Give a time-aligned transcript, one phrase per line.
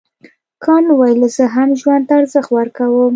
[0.63, 3.09] کانت وویل زه هم ژوند ته ارزښت ورکوم.